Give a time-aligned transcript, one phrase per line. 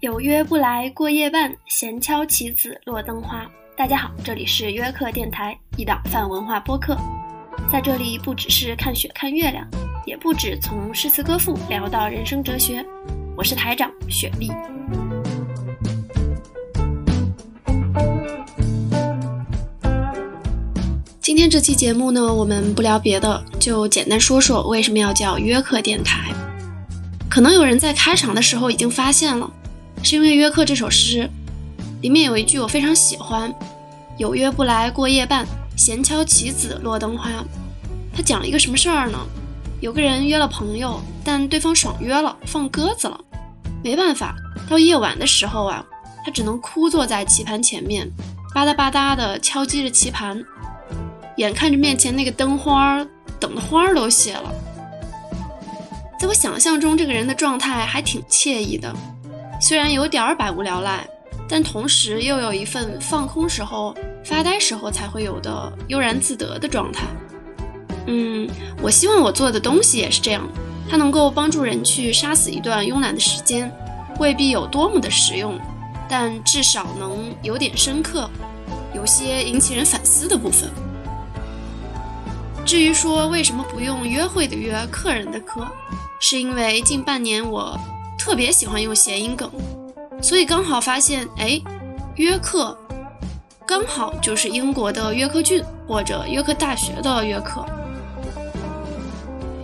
[0.00, 3.44] 有约不来过夜半，闲敲棋子落灯花。
[3.76, 6.96] 大家好，这里是约克电台，一档泛文化播客。
[7.68, 9.66] 在这里，不只是看雪看月亮，
[10.06, 12.86] 也不止从诗词歌赋聊到人生哲学。
[13.36, 14.52] 我是台长雪莉。
[21.20, 26.32] 今天这期节目呢，我们不聊别的，就简单说说为什么要叫约克电台。
[27.28, 29.50] 可能有人在开场的时候已经发现了。
[30.02, 31.28] 是因为《约克》这首诗
[32.00, 33.52] 里面有一句我非常喜欢
[34.16, 37.30] ：“有约不来过夜半，闲敲棋子落灯花。”
[38.14, 39.18] 他讲了一个什么事儿呢？
[39.80, 43.20] 有个人约了朋友，但对方爽约了，放鸽子了。
[43.84, 44.34] 没办法，
[44.68, 45.84] 到夜晚的时候啊，
[46.24, 48.10] 他只能枯坐在棋盘前面，
[48.54, 50.42] 吧嗒吧嗒地敲击着棋盘，
[51.36, 53.06] 眼看着面前那个灯花，
[53.38, 54.52] 等的花都谢了。
[56.18, 58.92] 在我想象中，这个人的状态还挺惬意的。
[59.68, 61.06] 虽然有点儿百无聊赖，
[61.46, 67.04] 但同时又有一份放空时候、发呆时候才会有的悠然自得的状态。
[68.06, 68.48] 嗯，
[68.80, 70.48] 我希望我做的东西也是这样，
[70.88, 73.70] 它能够帮助人去杀死一段慵懒的时间，
[74.18, 75.60] 未必有多么的实用，
[76.08, 78.26] 但至少能有点深刻，
[78.94, 80.70] 有些引起人反思的部分。
[82.64, 85.68] 至于说为什么不用约会的约、客人的客，
[86.20, 87.78] 是因为近半年我。
[88.18, 89.50] 特别喜欢用谐音梗，
[90.20, 91.58] 所以刚好发现，哎，
[92.16, 92.76] 约克
[93.64, 97.64] 刚好就是英国的约克郡或者约克大学的约克。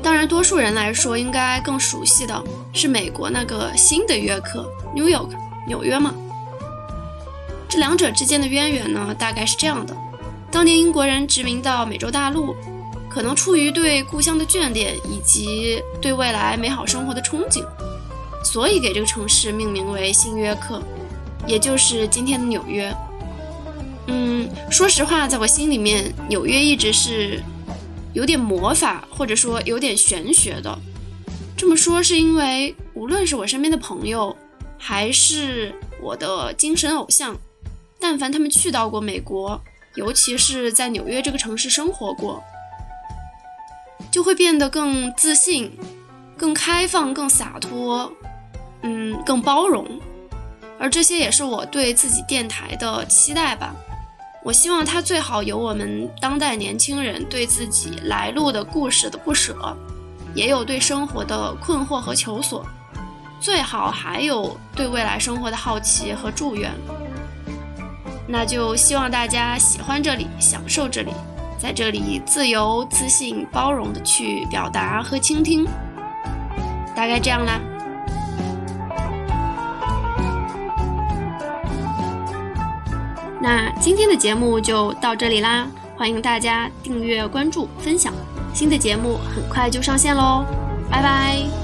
[0.02, 5.30] 当然，多数人来说应该更熟悉的是美国那个新的约克 （New York，
[5.66, 6.14] 纽约）嘛。
[7.68, 9.94] 这两者之间的渊源呢，大概是这样的：
[10.50, 12.54] 当年英国人殖民到美洲大陆，
[13.10, 17.64] 可能出于对故乡的眷恋以及对未来美好生活的憧憬。
[18.44, 20.80] 所以给这个城市命名为新约克，
[21.46, 22.94] 也就是今天的纽约。
[24.06, 27.42] 嗯，说实话，在我心里面，纽约一直是
[28.12, 30.78] 有点魔法，或者说有点玄学的。
[31.56, 34.36] 这么说是因为，无论是我身边的朋友，
[34.78, 37.36] 还是我的精神偶像，
[37.98, 39.60] 但凡他们去到过美国，
[39.94, 42.44] 尤其是在纽约这个城市生活过，
[44.10, 45.72] 就会变得更自信、
[46.36, 48.12] 更开放、更洒脱。
[48.86, 49.86] 嗯，更包容，
[50.78, 53.74] 而这些也是我对自己电台的期待吧。
[54.42, 59.74] 我希望它最好有我们当代年轻人对自己来路的故事的不舍，
[60.34, 62.62] 也有对生活的困惑和求索，
[63.40, 66.70] 最好还有对未来生活的好奇和祝愿。
[68.28, 71.12] 那就希望大家喜欢这里，享受这里，
[71.58, 75.66] 在这里自由、自信、包容的去表达和倾听。
[76.94, 77.58] 大概这样啦。
[83.44, 85.68] 那今天的节目就到这里啦，
[85.98, 88.10] 欢迎大家订阅、关注、分享，
[88.54, 90.46] 新的节目很快就上线喽，
[90.90, 91.63] 拜拜。